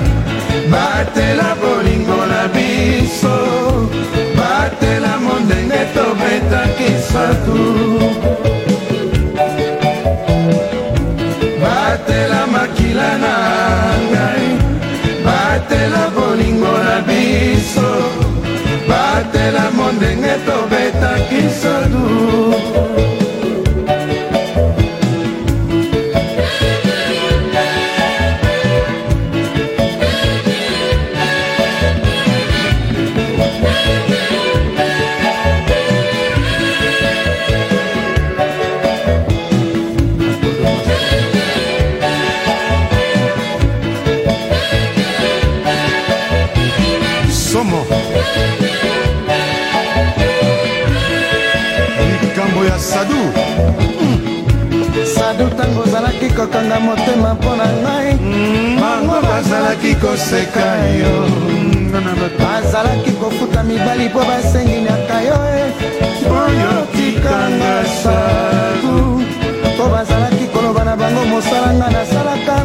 batela 0.72 1.50
bolingo 1.62 2.20
na 2.32 2.42
biso 2.54 3.38
batela 4.40 5.14
mondenge 5.26 5.82
tobetaki 5.96 6.90
sadu 7.12 7.97
kokanga 56.38 56.80
motema 56.80 57.34
mpo 57.34 57.56
na 57.56 57.68
ngai 57.84 58.14
mm. 58.22 58.74
bango 58.82 59.18
bazalaki 59.28 59.92
koseka 60.02 60.68
yo 61.02 61.16
mm. 61.50 61.94
bazalaki 62.44 63.12
kofuta 63.22 63.60
mibali 63.68 64.06
mpo 64.10 64.20
basenginaka 64.30 65.18
yo 65.28 65.40
eh. 65.60 65.72
oyo 66.44 66.72
tikanga 66.96 67.76
saku 68.04 68.98
mpo 69.74 69.84
bazalaki 69.94 70.46
koloba 70.54 70.82
na 70.86 70.94
bango 71.00 71.24
mosala 71.32 71.70
nga 71.78 71.88
nasalaka 71.96 72.58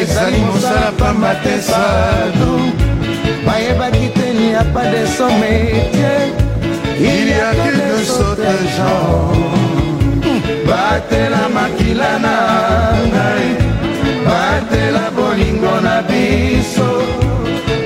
ezali 0.00 0.38
mosala 0.48 0.90
pamba 1.00 1.32
te 1.42 1.54
sadu 1.68 2.50
bayebaki 3.46 4.06
teni 4.16 4.46
ya 4.54 4.62
pas 4.74 4.86
de 4.92 5.02
son 5.16 5.32
métier 5.40 6.20
eh. 6.20 6.32
il 7.00 7.28
y 7.28 7.38
a 7.48 7.50
que 7.62 7.72
de 7.82 8.04
saute 8.04 8.52
genre 8.76 9.68
batela 10.66 11.40
makila 11.56 12.10
na 12.24 12.34
ngai 13.12 13.48
batela 14.26 15.04
bolingo 15.16 15.74
na 15.86 15.96
biso 16.08 16.90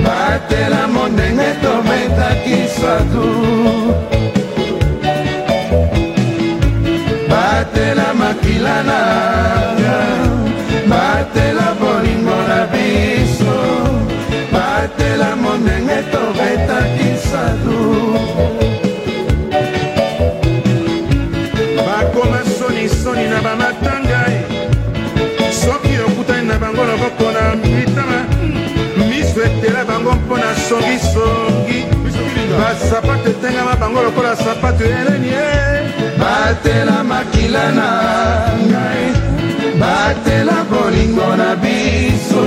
batela 0.05 0.81
mondenge 0.93 1.49
tometaki 1.63 2.57
swatu 2.75 3.27
batela 7.31 8.07
makila 8.21 8.75
na 8.89 8.99
batela 10.91 11.67
bolingo 11.81 12.37
na 12.51 12.61
biso 12.73 13.57
batela 14.53 15.29
mondenge 15.43 15.99
tometaki 16.13 17.09
swatu 17.27 18.34
moko 27.05 27.31
na 27.31 27.55
mitama 27.55 28.19
miso 29.09 29.41
etela 29.45 29.83
bango 29.85 30.11
mpona 30.11 30.55
songisongi 30.69 31.85
basapato 32.59 33.29
etengama 33.29 33.75
bango 33.75 34.01
lokola 34.03 34.35
sapato 34.35 34.83
eleni 34.83 35.29
eh. 35.29 35.85
batela 36.19 36.97
makila 37.09 37.65
na 37.77 37.89
ngai 38.71 39.05
batela 39.81 40.57
bolingo 40.71 41.29
na 41.41 41.49
biso 41.63 42.43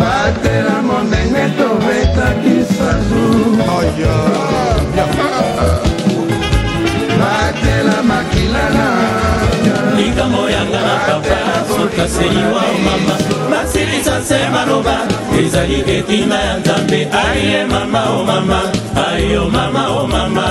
batela 0.00 0.74
mondenge 0.88 1.44
tobetaki 1.58 2.56
sazu 2.74 3.26
batela 7.20 7.96
makila 8.10 8.64
na 8.76 8.86
likambo 9.96 10.42
yanga 10.54 10.80
na 10.86 10.94
papa 11.06 11.40
sokaseiwa 11.68 12.61
eza 14.02 14.18
nse 14.22 14.38
maloba 14.54 14.96
ezali 15.40 15.78
etina 15.96 16.34
ya 16.48 16.54
nzambe 16.60 17.00
aye 17.26 17.58
mama 17.72 18.02
o 18.12 18.20
oh 18.20 18.24
mama 18.28 18.60
ayo 19.06 19.42
oh 19.46 19.50
mama 19.54 19.82
o 19.88 20.02
oh 20.02 20.06
mama 20.14 20.46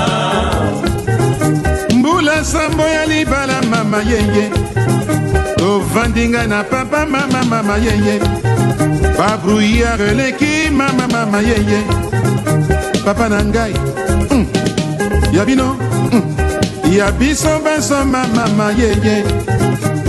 mbula 1.98 2.34
nsambo 2.42 2.84
ya 2.98 3.04
libala 3.12 3.58
mama 3.74 3.98
yeye 4.12 4.46
tovandinga 5.60 6.48
na 6.48 6.60
papa 6.64 7.02
mama 7.14 7.44
mama 7.52 7.76
yeye 7.86 8.16
babruyare 9.18 10.06
eleki 10.14 10.54
mama 10.80 11.06
mama 11.16 11.38
yeye 11.50 11.80
papa 13.06 13.26
na 13.30 13.40
ngai 13.50 13.76
mm. 14.34 14.46
ya 15.36 15.44
bino 15.46 15.76
mm. 16.14 16.22
ya 16.96 17.12
biso 17.20 17.52
bansoma 17.66 18.22
mama 18.36 18.66
yeye 18.80 19.16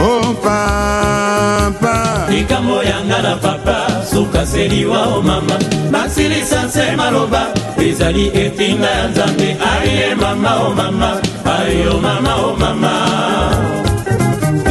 o 0.02 0.20
oh, 0.20 0.34
papa 0.42 2.26
likambo 2.30 2.82
yanga 2.82 3.22
na 3.22 3.36
papa 3.36 3.76
sukaseliwa 4.10 5.00
o 5.16 5.22
mama 5.28 5.56
basilisa 5.92 6.60
nse 6.66 6.84
maloba 6.96 7.42
ezali 7.88 8.24
etinda 8.44 8.90
ya 8.98 9.04
nzambe 9.10 9.48
aye 9.72 10.06
mama 10.22 10.52
o 10.66 10.74
mama 10.80 11.08
ayo 11.56 11.94
mama 12.06 12.32
o 12.46 12.56
mama 12.62 12.92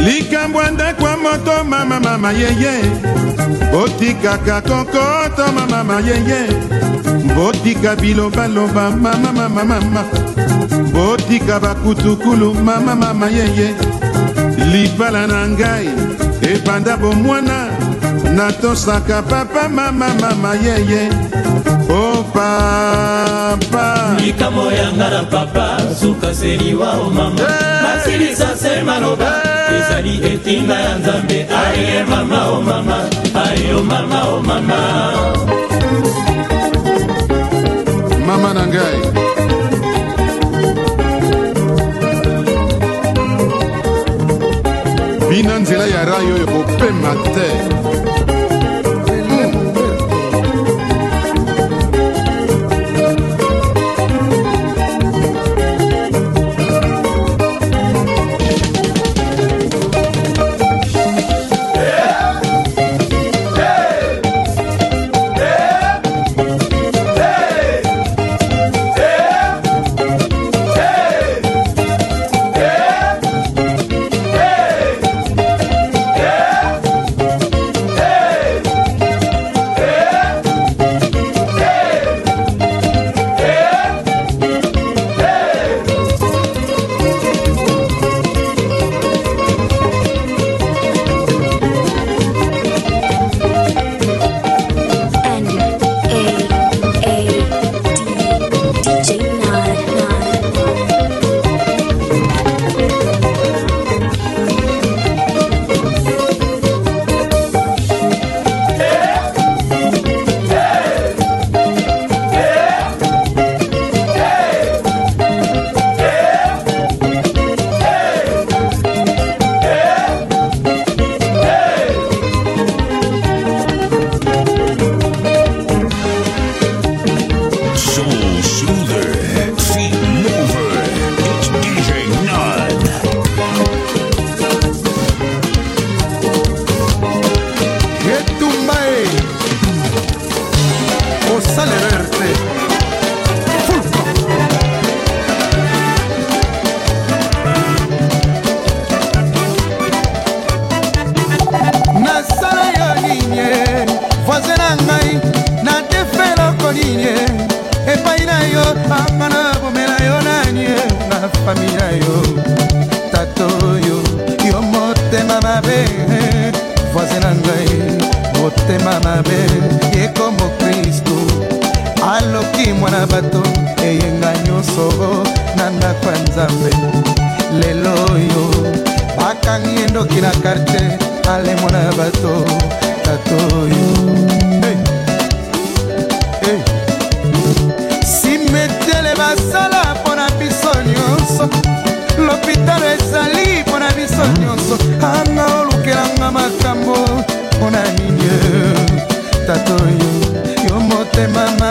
likambo 0.06 0.62
ya 0.62 0.70
ndako 0.70 1.02
ya 1.08 1.16
moto 1.24 1.54
mama 1.64 2.00
mama 2.00 2.32
yeye 2.42 2.74
botikaka 3.72 4.56
kokoto 4.68 5.44
mama 5.56 5.66
mama 5.76 5.94
yeye 6.08 6.40
botika 7.36 7.96
bilobaloba 7.96 8.90
mama 8.90 9.32
mama 9.36 9.64
mama 9.64 10.02
botika 10.94 11.60
bakutukulu 11.60 12.54
mama 12.54 12.94
mama 12.96 13.26
yeye 13.28 13.72
libala 14.70 15.26
na 15.26 15.42
ngai 15.58 15.86
ebanda 16.50 16.94
bomwana 17.02 17.58
natosaka 18.36 19.18
papa 19.30 19.64
mama 19.76 20.08
mama 20.20 20.52
yeye 20.64 21.04
o 21.90 21.96
oh, 21.96 22.18
papa 22.36 23.86
likambo 24.22 24.64
yanga 24.78 25.06
na 25.14 25.22
papa 25.32 25.66
sukaseliwa 26.00 26.88
o 27.04 27.10
mama 27.16 27.42
nasilisa 27.84 28.50
se 28.62 28.72
maloba 28.86 29.32
ezali 29.76 30.12
etinga 30.30 30.76
ya 30.86 30.92
nzambe 31.00 31.38
aye 31.64 32.04
mama 32.10 32.40
o 32.54 32.58
mama 32.68 32.98
aye 33.46 33.68
o 33.74 33.82
mama 33.90 34.18
o 34.30 34.36
mama 34.40 34.80
mama 38.26 38.50
na 38.56 38.64
ngai 38.70 39.00
na 45.46 45.54
nzela 45.62 45.86
ya 45.94 46.02
rai 46.10 46.26
oyo 46.34 46.46
kopema 46.52 47.12
te 47.34 47.46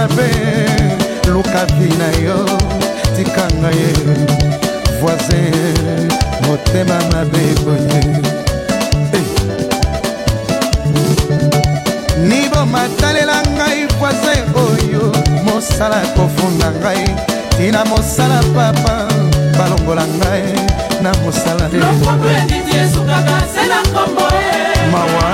mabe 0.02 0.32
lukavi 1.34 1.90
na 2.00 2.10
yo 2.26 2.40
tika 3.16 3.46
nga 3.60 3.70
ye 3.80 3.92
voisin 5.00 6.08
motema 6.48 6.98
mabe 7.12 7.44
boye 7.66 8.02
liboma 12.30 12.84
talela 13.02 13.38
ngai 13.56 13.82
voisin 14.00 14.44
oyo 14.66 15.04
mosala 15.48 16.00
kofunda 16.16 16.70
ngai 16.82 17.06
tina 17.58 17.82
mosala 17.92 18.40
papa 18.56 18.96
balongola 19.58 20.06
ngai 20.20 20.46
na 21.04 21.12
mosala 21.24 21.66
eh. 21.74 22.88
mawa 24.92 25.28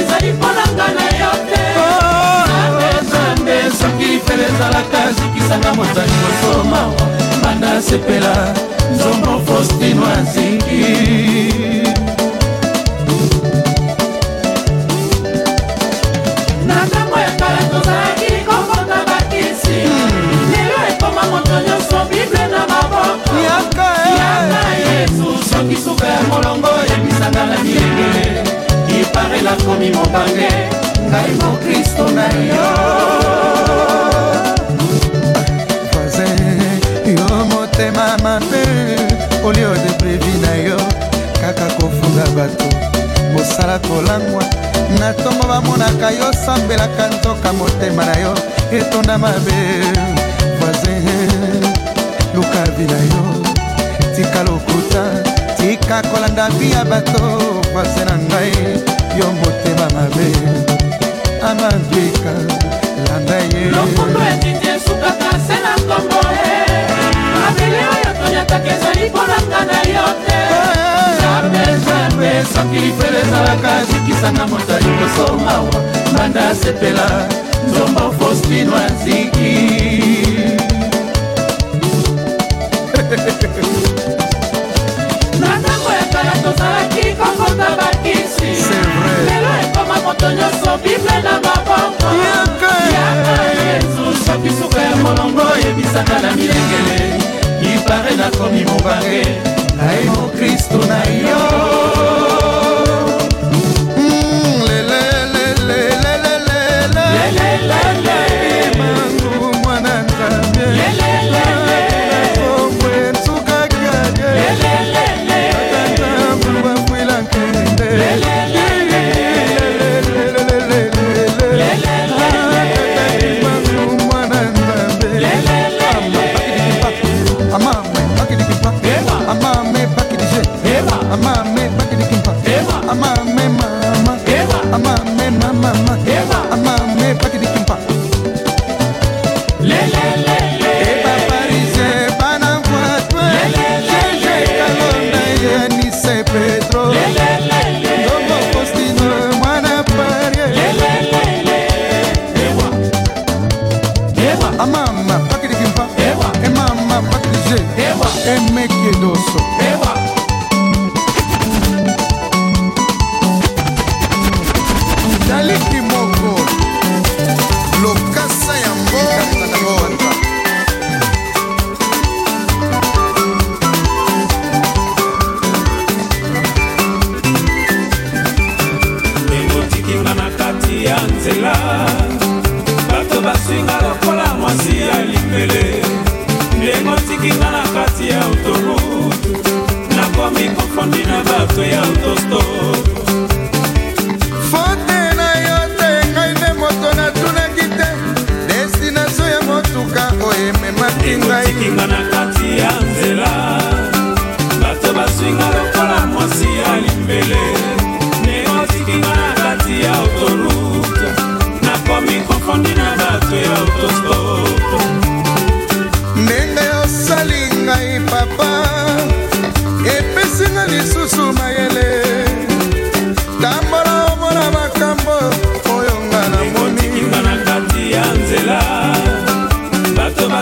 ezali 0.00 0.30
mponanga 0.38 0.86
na 0.96 1.06
yo 1.20 1.32
te 1.50 1.69
soki 3.80 4.20
fele 4.26 4.44
ezalaka 4.52 5.00
zikisanga 5.18 5.70
mozali 5.76 6.14
kosoma 6.22 6.82
banda 7.42 7.82
sepela 7.86 8.34
nzombo 8.92 9.32
faustino 9.46 10.04
aziki 10.16 10.84
na 16.68 16.76
ntango 16.86 17.16
ya 17.24 17.30
kala 17.40 17.62
tozalaki 17.72 18.32
kofota 18.46 18.98
bakisi 19.08 19.78
lelo 20.52 20.80
ekoma 20.92 21.22
moto 21.32 21.54
nyonso 21.66 21.98
bible 22.10 22.44
na 22.52 22.60
maboko 22.72 23.34
yaka 23.48 23.88
eh! 24.06 24.78
yesu 24.98 25.26
soki 25.50 25.76
suka 25.84 26.06
ya 26.06 26.20
molongo 26.30 26.68
oyebisanga 26.80 27.42
na 27.50 27.56
bilenge 27.64 28.20
iparelakomi 29.00 29.88
mobange 29.96 30.50
ngai 31.10 31.32
mokristo 31.40 32.04
na 32.16 32.26
yo 32.52 32.68
motema 37.80 38.16
mabe 38.22 38.96
olio 39.42 39.70
de 39.72 39.90
previ 39.98 40.34
na 40.42 40.54
yo 40.56 40.76
kaka 41.40 41.66
kofunga 41.76 42.26
bato 42.36 42.68
mosala 43.32 43.78
kolangwa 43.78 44.42
na 44.98 45.12
ntongo 45.12 45.46
bamonaka 45.48 46.10
yo 46.10 46.28
osambelaka 46.28 47.08
ntoka 47.08 47.52
motema 47.52 48.04
na 48.04 48.18
yo 48.18 48.34
etonda 48.72 49.18
mabe 49.18 49.54
voisin 50.60 51.62
lukavi 52.34 52.84
na 52.84 52.98
yo 53.12 53.24
tika 54.16 54.42
lokuta 54.42 55.02
tika 55.56 56.02
kolanda 56.02 56.50
bi 56.58 56.72
ya 56.72 56.84
bato 56.84 57.38
voisin 57.72 58.04
na 58.04 58.16
ngai 58.18 58.52
yo 59.18 59.26
motema 59.40 59.86
mabe 59.96 60.28
amandwika 61.48 62.32
landa 63.08 63.36
ye 63.38 63.70
lokundo 63.70 64.20
etiti 64.34 64.68
esukaka 64.68 65.30
se 65.46 65.56
na 65.64 65.72
nkombo 65.76 66.20
e 66.46 66.99
mabele 67.50 67.80
oyo 67.94 68.10
toniataka 68.18 68.68
ezali 68.76 69.04
mponanga 69.10 69.60
na 69.70 69.78
yo 69.94 70.04
te 70.24 70.38
zambe 71.90 72.30
soki 72.54 72.78
lifele 72.84 73.18
ezalaka 73.26 73.68
azikisanga 73.78 74.44
moto 74.46 74.72
aliboso 74.76 75.24
mawa 75.44 75.78
banda 76.18 76.42
asepela 76.48 77.06
nzomba 77.68 78.02
faustino 78.18 78.74
aziki 78.86 79.52
na 85.40 85.48
ntango 85.60 85.88
ya 85.98 86.04
kala 86.12 86.32
tozalaki 86.44 87.04
kokota 87.20 87.68
bakisi 87.80 88.50
lelo 89.28 89.50
ekoma 89.64 89.96
moto 90.04 90.26
nyonso 90.38 90.70
bible 90.82 91.16
na 91.24 91.32
maboko 91.46 92.08
yaka 92.26 92.72
yesu 93.64 94.04
soki 94.24 94.50
suka 94.62 94.80
ya 94.82 94.94
molongo 94.96 95.42
oyebisaka 95.54 96.16
na 96.22 96.28
milengele 96.36 96.98
bare 97.90 98.14
nakomi 98.16 98.62
mobange 98.70 99.22
na 99.74 99.88
yo 100.06 100.18
kristo 100.38 100.78
na 100.86 101.02
yo 101.26 101.78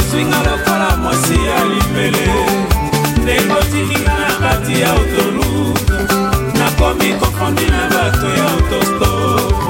osinga 0.08 0.36
lokola 0.50 0.96
mwasi 1.02 1.34
ya 1.34 1.64
libele 1.64 2.28
ndengotilinga 3.22 4.12
na 4.18 4.48
kati 4.48 4.80
ya 4.80 4.92
otolu 4.92 5.74
nakomi 6.58 7.12
kokondi 7.14 7.62
na 7.70 7.82
bato 7.88 8.26
ya 8.28 8.44
otostop 8.56 9.62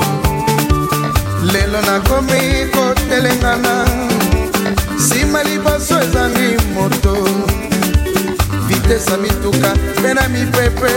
lelo 1.52 1.80
nakomi 1.82 2.66
kotelengana 2.74 3.84
nsima 4.96 5.42
liboso 5.42 6.00
ezangi 6.00 6.56
moto 6.74 7.18
vitesa 8.68 9.16
mituka 9.16 9.74
mpe 9.98 10.14
na 10.14 10.28
mipepe 10.28 10.94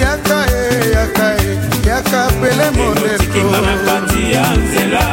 yaka 0.00 0.38
e 0.60 0.90
yaka 0.96 1.28
e 1.36 1.58
yaka 1.88 2.20
pele 2.40 2.66
mondeotikinga 2.76 3.60
na 3.60 3.74
kati 3.86 4.32
ya 4.32 4.46
nzela 4.56 5.04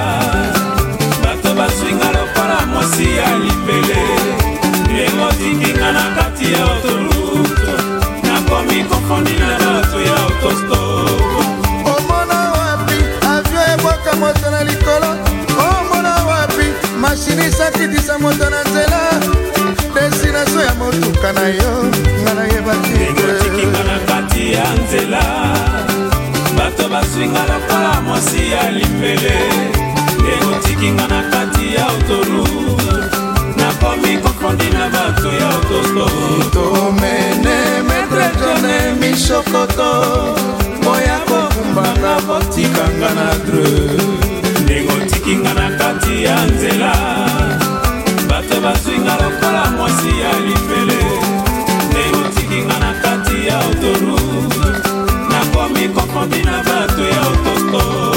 bato 1.24 1.56
baswingala 1.58 2.21
mwasi 2.66 3.04
ya 3.18 3.38
lipele 3.38 4.02
ndenge 4.84 5.24
otikinga 5.24 5.92
na 5.92 6.04
kati 6.16 6.46
ya 6.54 6.66
otoluto 6.66 7.76
nakomi 8.24 8.84
kofondina 8.84 9.48
na 9.58 9.72
bato 9.72 10.02
ya 10.02 10.14
otosto 10.26 10.80
omona 11.94 12.40
wapi 12.58 12.98
avio 13.34 13.62
ebwaka 13.74 14.16
moto 14.16 14.52
na 14.52 14.64
likolo 14.64 15.12
omona 15.72 16.14
wapi 16.26 16.66
mashini 17.02 17.44
esakitisa 17.46 18.20
moto 18.20 18.50
na 18.50 18.62
nzela 18.64 19.00
destination 19.96 20.66
ya 20.66 20.74
motuka 20.76 21.34
na 21.34 21.48
yo 21.48 21.72
nga 22.22 22.34
nayebaki 22.34 22.90
ndenge 22.90 23.24
otikinga 23.24 23.84
na 23.84 23.98
kati 24.08 24.54
ya 24.54 24.66
nzela 24.84 25.22
bato 26.58 26.90
baswinga 26.90 27.40
lokola 27.40 28.02
mwasi 28.02 28.52
ya 28.52 28.72
lipele 28.72 29.38
kinga 30.82 31.06
na 31.08 31.22
kati 31.32 31.74
ya 31.76 31.88
autoru 31.90 32.44
nakomi 33.58 34.18
kokondi 34.18 34.66
na 34.74 34.90
bato 34.90 35.28
ya 35.30 35.50
autostomene 35.50 37.60
metre 37.88 38.28
jone 38.40 38.78
mishokoto 39.00 39.90
moya 40.84 41.20
kokumbanga 41.30 42.14
kotikanga 42.28 43.10
na 43.18 43.28
dre 43.46 43.72
ndenge 44.64 44.92
otikinga 44.94 45.52
na 45.54 45.68
kati 45.78 46.14
ya 46.24 46.36
nzela 46.46 46.92
bato 48.30 48.56
bazwinga 48.64 49.14
lokola 49.24 49.64
mwasi 49.78 50.10
ya 50.24 50.32
lifele 50.46 51.00
ndenge 51.90 52.18
otikinga 52.26 52.76
na 52.80 52.92
kati 53.02 53.38
ya 53.48 53.56
autoru 53.66 54.20
nakomi 55.34 55.84
kokondi 55.90 56.40
na 56.44 56.56
bato 56.64 57.04
ya 57.16 57.22
autostore 57.28 58.11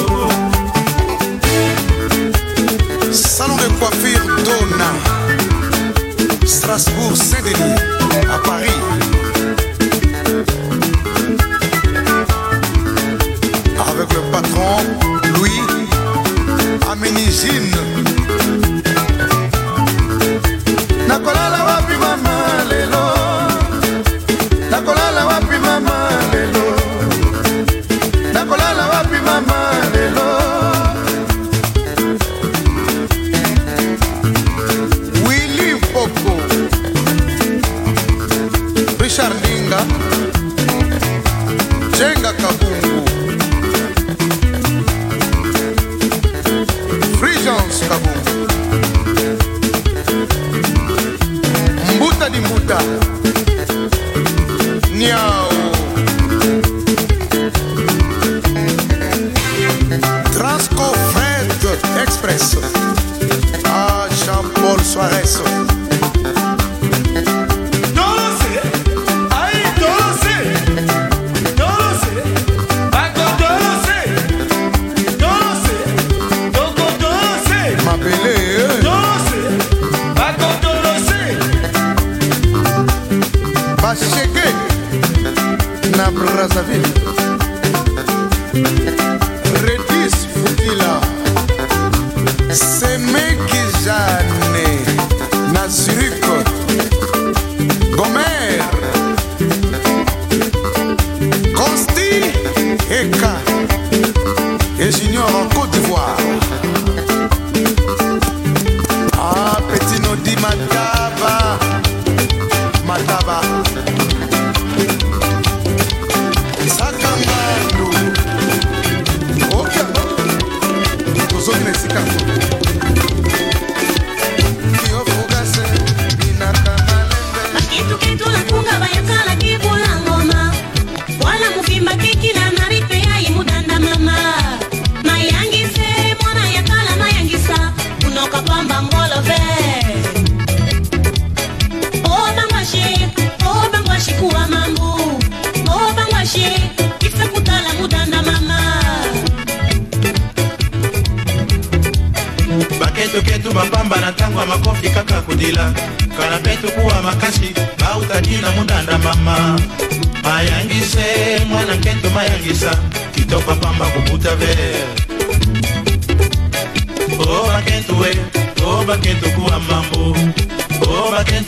coiffure 3.89 4.37
Donna, 4.43 4.95
Strasbourg, 6.47 7.16
Saint-Denis, 7.16 7.74
à 8.32 8.39
Paris. 8.39 9.03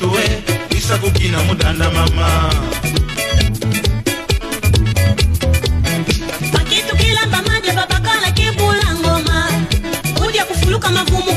tuwe 0.07 0.23
isaku 0.79 1.11
kina 1.11 1.39
mudanda 1.43 1.91
mama 1.91 2.29
pakitu 6.53 6.93
kilamba 6.97 7.39
maje 7.49 7.71
babakola 7.79 8.29
kibula 8.35 8.87
ngoma 9.01 9.39
uja 10.29 10.45
kufuluka 10.45 10.89
mavumu 10.91 11.36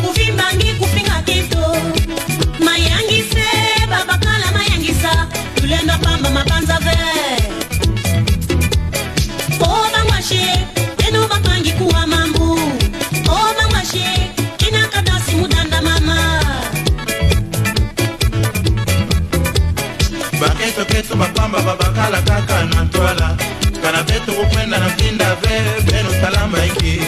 tokokwenda 24.30 24.80
na 24.80 24.90
mpinda 24.90 25.36
ve 25.42 25.82
beno 25.92 26.12
tala 26.22 26.48
maiki 26.48 27.02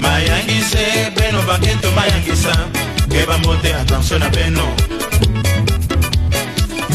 mayangise 0.00 1.10
beno 1.16 1.42
baketo 1.42 1.90
mayangisa 1.90 2.54
keba 3.10 3.38
mbote 3.38 3.74
atensio 3.74 4.18
na 4.18 4.28
beno 4.30 4.66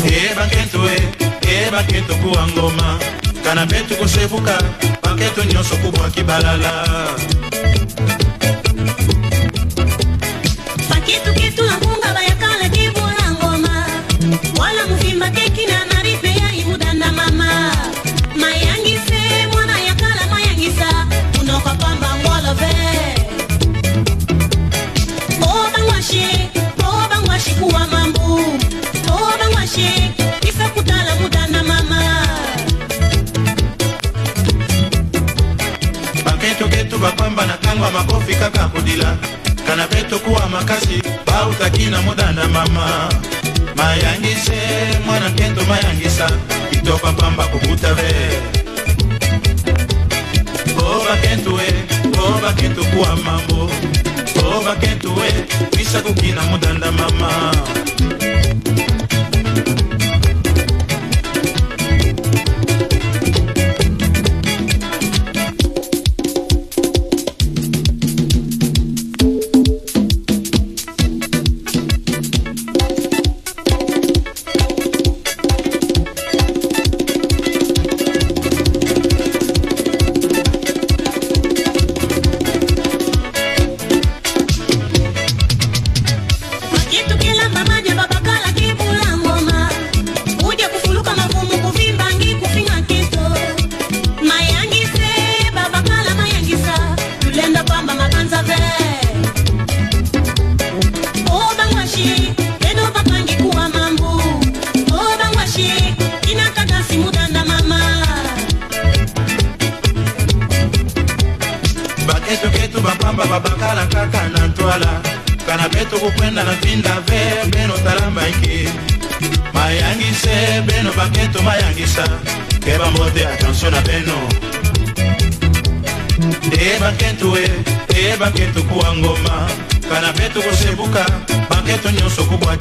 ebaketo 0.06 0.80
e 0.96 1.00
ebaketo 1.64 2.14
e, 2.14 2.16
e 2.16 2.20
kuwa 2.22 2.48
ngoma 2.48 2.90
kana 3.44 3.66
pe 3.68 3.78
tokosefuka 3.88 4.56
baketo 5.04 5.42
nyonso 5.44 5.76
kubwaki 5.76 6.24
balala 6.24 6.74
kobanga 37.78 38.04
makofi 38.04 38.34
kaka 38.36 38.68
kodila 38.74 39.16
kana 39.68 39.86
mpe 39.86 40.04
tokuwa 40.10 40.50
makasi 40.50 41.02
bautaki 41.26 41.86
na 41.86 42.02
modanda 42.02 42.48
mama 42.48 43.10
mayangise 43.76 44.58
mwana 45.06 45.30
nkento 45.30 45.62
mayangisa 45.66 46.32
kitoka 46.70 47.12
pamba 47.14 47.44
kokuta 47.48 47.94
ve 47.94 48.12
o 50.78 51.04
bakentue 51.06 51.68
o 52.20 52.40
bakentu 52.42 52.86
kuwa 52.86 53.16
mambo 53.16 53.70
o 54.46 54.62
bakentue 54.66 55.30
bisa 55.78 56.02
kokina 56.02 56.42
modanda 56.44 56.92
mama 56.92 57.52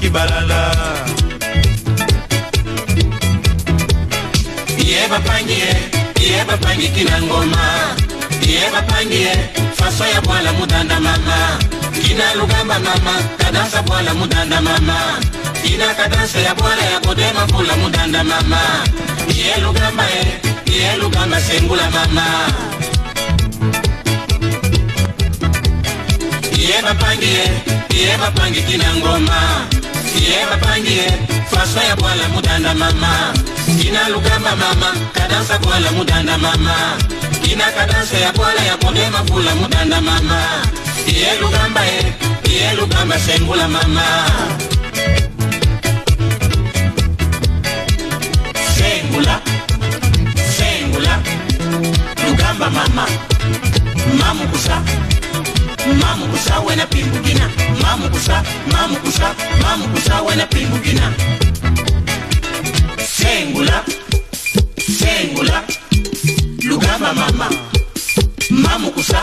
kibalala 0.07 0.61
ye 4.91 5.01
bapangie 5.13 5.71
ye 6.29 6.39
bapangi 6.49 6.89
kina 6.95 7.17
ngoma 7.27 7.63
ye 8.53 8.63
bapangie 8.75 9.33
faso 9.79 10.05
ya 10.15 10.21
bwala 10.27 10.51
mudanda 10.59 10.97
mama 11.07 11.37
kina 12.05 12.27
lugamba 12.39 12.77
mama 12.87 13.15
kadansa 13.41 13.83
bwala 13.87 14.15
mudanda 14.15 14.61
mama 14.69 14.97
kina 15.63 15.89
kadansa 15.99 16.39
ya 16.47 16.55
bwala 16.55 16.83
ya 16.93 16.99
kodema 17.05 17.43
kula 17.53 17.75
mudanda 17.83 18.21
mama 18.33 18.61
iye 19.35 19.57
lugamba 19.63 20.05
e 20.23 20.23
ye 20.77 20.89
lugamba 21.01 21.41
sengula 21.47 21.87
mama 21.97 22.27
ye 26.67 26.75
bapangie 26.87 27.45
ye 28.01 28.09
bapangi 28.23 28.63
kina 28.69 28.87
ngoma 28.99 29.67
Bapangiye 30.17 30.47
bapangiye 30.51 31.45
Faswa 31.51 31.83
ya 31.85 31.97
bwala 31.97 32.29
mudanda 32.29 32.75
mama 32.75 33.33
Kina 33.83 34.09
lugamba 34.09 34.57
mama 34.57 34.95
Kadansa 35.13 35.59
bwala 35.59 35.91
mudanda 35.93 36.39
mama 36.39 36.73
Kina 37.43 37.65
kadansa 37.73 38.19
ya 38.19 38.33
bwala 38.33 38.61
ya 38.65 38.77
kondema 38.77 39.19
fula 39.27 39.55
mudanda 39.55 40.01
mama 40.01 40.43
Iye 41.07 41.37
lugamba 41.41 41.85
ye 41.85 42.13
Iye 42.53 42.73
lugamba 42.75 43.19
sengula 43.19 43.69
mama 43.69 44.05
Sengula 48.77 49.41
Sengula 50.59 51.19
Lugamba 52.29 52.71
mama 52.71 53.07
Mamu 54.25 56.19
kusa 56.33 56.61
wena 56.69 56.87
pimbu 56.87 57.26
kusa 58.17 58.43
mamu 58.73 58.97
kusa 58.97 59.29
mamu 59.63 59.87
kusa 59.93 60.23
wena 60.23 60.47
pimbugina 60.47 61.13
sengula 63.17 63.85
sengula 64.99 65.59
lugama 66.69 67.13
mama 67.13 67.47
mamu 68.63 68.89
kusa 68.97 69.21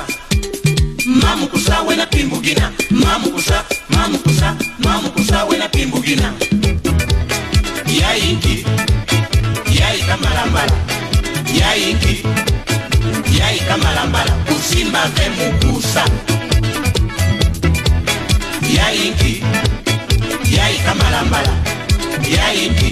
mamu 1.23 1.45
kusa 1.53 1.81
wena 1.87 2.05
pimbugina 2.05 2.65
mamu 3.03 3.27
kusa 3.33 3.57
mamu 3.95 4.17
kusa 4.25 4.49
mamu 4.85 5.09
kusa 5.15 5.39
wena 5.49 5.67
pimbugina 5.73 6.27
yaingi 8.01 8.55
yaika 9.81 10.17
malambala 10.17 10.71
yaingi 11.61 12.15
yaika 13.39 13.77
malambala 13.77 14.33
kusimba 14.47 15.01
temu. 15.17 15.62
byayimbi 22.23 22.89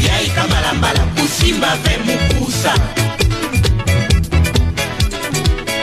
byayika 0.00 0.40
mbalambala 0.46 1.00
kusimba 1.18 1.68
mpe 1.82 1.92
mukusa 2.06 2.72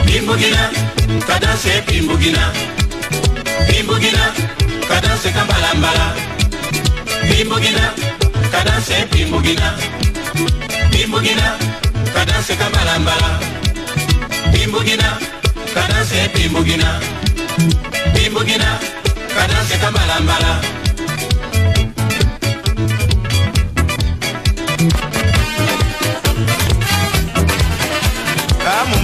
bimbugina 0.06 0.64
kadanse 1.28 1.70
epimbugina 1.80 2.44
bimbugina 3.68 4.24
kadanse 4.90 5.30
kambalambala 5.36 6.06
bimbugina 7.30 7.86
kadanse 8.54 8.94
epimbugina 9.04 9.68
bimbugina 10.92 11.48
kadanse 12.16 12.54
kambalambala 12.62 13.30
bimbugina 14.54 15.08
kadanse 15.76 16.16
epimbugina 16.26 16.90
bimbugina 18.16 18.70
kadanse 19.36 19.76
kambalambala 19.84 20.52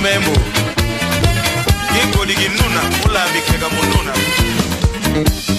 membo 0.07 0.33
gikoligi 1.93 2.47
nuna 2.49 2.81
o 3.03 3.05
l 3.13 3.15
a 3.21 3.23
b 3.27 3.29
i 3.35 3.37
k 3.43 3.45
e 3.51 3.53
k 3.57 3.59
a 3.65 3.67
mununa 3.75 4.13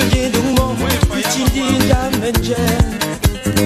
g 0.08 0.10
i 0.16 0.18
d 0.30 0.32
u 0.38 0.40
n 0.42 0.44
g 0.54 0.56
m 0.56 0.58
o 0.84 0.86
icindi 1.18 1.64
jamenje 1.88 2.60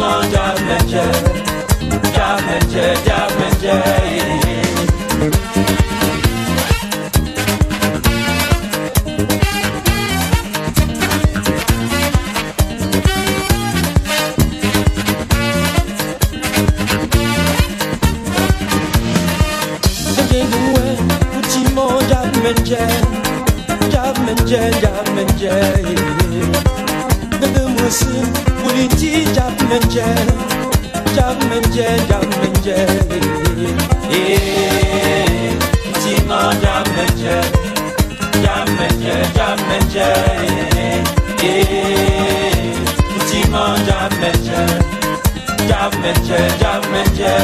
mọ 0.00 0.12
já 0.32 0.54
mẹjẹ 0.68 1.04
já 2.16 2.28
mẹjẹ 2.48 2.94
já 3.06 3.18
mẹjẹ. 3.38 3.82
Yeah, 25.42 25.96
gıdımısın 27.40 28.26
Bu 28.64 28.70
içi 28.78 29.24
cadmence 29.34 30.04
Cadmence 31.16 31.88
cadmence 32.08 32.86
Sima 36.02 36.52
cadmence 36.62 37.40
Cadmence 38.44 39.22
cadmence 39.36 40.16
Sima 43.26 43.76
cadmence 43.88 44.60
Cadmence 45.68 46.38
cadmence 46.60 47.38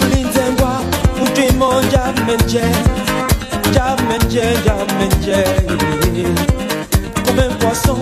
Kulinzengwa 0.00 0.72
Utrimo 1.22 1.70
cadmence 1.92 2.64
Cadmence 3.74 4.54
cadmence 4.66 5.44
comme 7.30 7.38
un 7.38 7.54
poisson, 7.56 7.96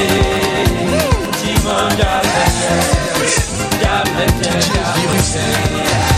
Living 4.22 6.09